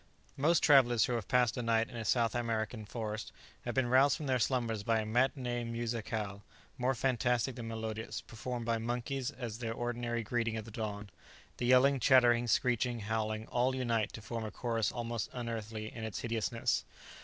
[0.35, 3.31] Most travellers who have passed a night in a South American forest
[3.65, 6.41] have been roused from their slumbers by a matinée musicale
[6.79, 11.11] more fantastic than melodious, performed by monkeys, as their ordinary greeting of the dawn.
[11.57, 16.17] The yelling, chattering, screeching, howling, all unite to form a chorus almost unearthly in its
[16.21, 16.83] hideousness.